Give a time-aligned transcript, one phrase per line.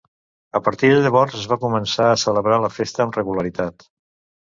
[0.59, 3.91] A partir de llavors es va començar a celebrar la festa amb regularitat.